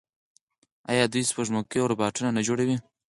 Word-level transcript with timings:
آیا 0.91 1.03
دوی 1.11 1.23
سپوږمکۍ 1.29 1.77
او 1.79 1.89
روباټونه 1.91 2.29
نه 2.37 2.41
جوړوي؟ 2.47 2.77